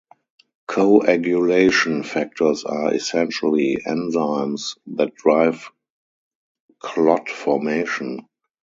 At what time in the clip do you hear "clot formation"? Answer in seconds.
6.79-8.27